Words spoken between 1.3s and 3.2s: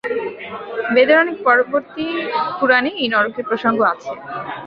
পরবর্তী পুরাণে এই